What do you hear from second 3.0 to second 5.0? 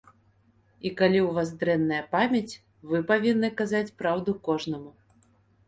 павінны казаць праўду кожнаму.